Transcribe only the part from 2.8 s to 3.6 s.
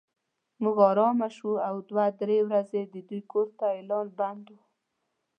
د دوی کور